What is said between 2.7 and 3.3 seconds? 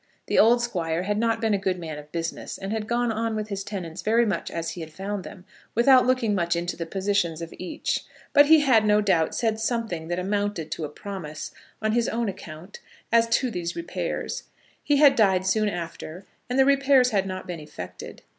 had gone